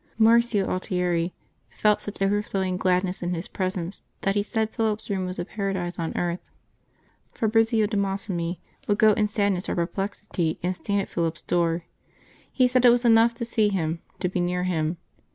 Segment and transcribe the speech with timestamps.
[0.17, 1.31] Marcio Altieri
[1.69, 5.99] felt such overflowing gladness in his presence that he said Philip's room was a paradise
[5.99, 6.39] on earth.
[7.35, 11.83] Fabrizio de Massimi would go in sadness or perplexity and stand at Philip's door;
[12.51, 14.97] he said it was enough to see him, to be near him.